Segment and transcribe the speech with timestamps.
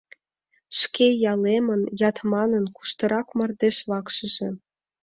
[0.79, 4.49] Шке ялемын, Ятманын, куштырак мардежвакшыже?